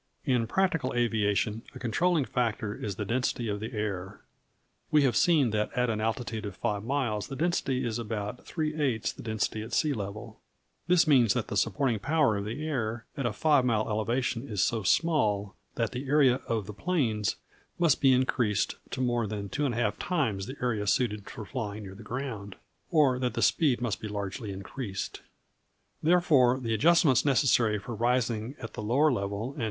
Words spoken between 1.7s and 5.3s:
a controlling factor is the density of the air. We have